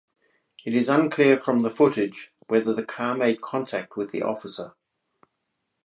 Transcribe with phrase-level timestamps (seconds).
[0.65, 4.73] It is unclear from the footage whether the car made contact with the officer.